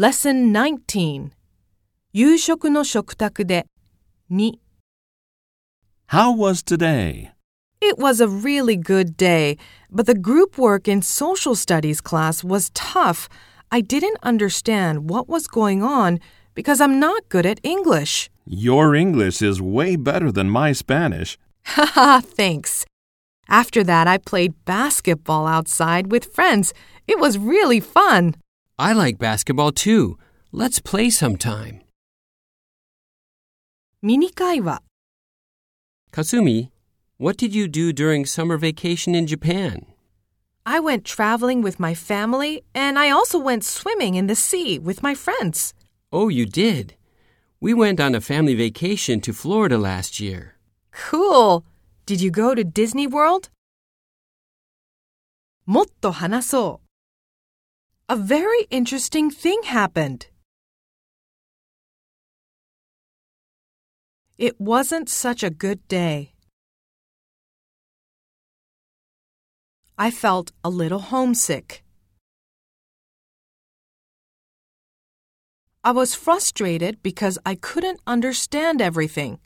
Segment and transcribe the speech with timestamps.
[0.00, 1.32] Lesson 19
[2.14, 3.66] 夕食の食卓で
[4.30, 4.52] 2
[6.06, 7.32] How was today?
[7.82, 9.58] It was a really good day,
[9.90, 13.28] but the group work in social studies class was tough.
[13.70, 16.18] I didn't understand what was going on
[16.54, 18.30] because I'm not good at English.
[18.46, 21.36] Your English is way better than my Spanish.
[21.66, 22.86] Haha, thanks.
[23.50, 26.72] After that, I played basketball outside with friends.
[27.06, 28.34] It was really fun.
[28.79, 30.17] I like basketball too.
[30.51, 31.81] Let's play sometime.
[34.01, 34.83] ミニ会話
[36.11, 36.69] Kasumi,
[37.17, 39.85] what did you do during summer vacation in Japan?
[40.65, 45.01] I went traveling with my family, and I also went swimming in the sea with
[45.01, 45.73] my friends.
[46.11, 46.95] Oh, you did.
[47.59, 50.55] We went on a family vacation to Florida last year.
[50.91, 51.65] Cool.
[52.05, 53.49] Did you go to Disney World?
[55.65, 56.85] もっと話そう
[58.10, 60.26] a very interesting thing happened.
[64.36, 66.34] It wasn't such a good day.
[69.96, 71.84] I felt a little homesick.
[75.84, 79.38] I was frustrated because I couldn't understand everything.